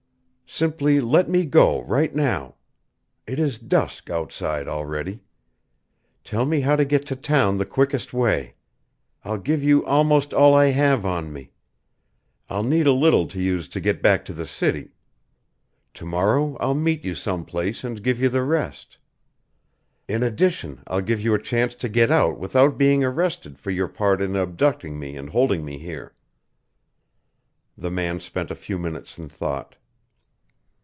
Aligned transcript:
"Simply 0.53 0.99
let 0.99 1.29
me 1.29 1.45
go, 1.45 1.81
right 1.83 2.13
now. 2.13 2.55
It 3.25 3.39
is 3.39 3.57
dusk 3.57 4.09
outside 4.09 4.67
already. 4.67 5.21
Tell 6.25 6.45
me 6.45 6.59
how 6.59 6.75
to 6.75 6.83
get 6.83 7.05
to 7.05 7.15
town 7.15 7.55
the 7.55 7.65
quickest 7.65 8.11
way. 8.11 8.55
I'll 9.23 9.37
give 9.37 9.63
you 9.63 9.85
almost 9.85 10.33
all 10.33 10.53
I 10.53 10.65
have 10.71 11.05
on 11.05 11.31
me; 11.31 11.51
I'll 12.49 12.63
need 12.63 12.85
a 12.85 12.91
little 12.91 13.27
to 13.27 13.39
use 13.39 13.69
to 13.69 13.79
get 13.79 14.01
back 14.01 14.25
to 14.25 14.33
the 14.33 14.45
city. 14.45 14.91
To 15.93 16.05
morrow 16.05 16.57
I'll 16.59 16.73
meet 16.75 17.05
you 17.05 17.15
some 17.15 17.45
place 17.45 17.81
and 17.85 18.03
give 18.03 18.19
you 18.19 18.27
the 18.27 18.43
rest. 18.43 18.97
In 20.09 20.21
addition 20.21 20.81
I'll 20.85 20.99
give 20.99 21.21
you 21.21 21.33
a 21.33 21.41
chance 21.41 21.75
to 21.75 21.87
get 21.87 22.11
out 22.11 22.37
without 22.37 22.77
being 22.77 23.05
arrested 23.05 23.57
for 23.57 23.71
your 23.71 23.87
part 23.87 24.19
in 24.21 24.35
abducting 24.35 24.99
me 24.99 25.15
and 25.15 25.29
holding 25.29 25.63
me 25.63 25.77
here." 25.77 26.13
The 27.77 27.89
man 27.89 28.19
spent 28.19 28.51
a 28.51 28.55
few 28.55 28.77
minutes 28.77 29.17
in 29.17 29.29
thought. 29.29 29.77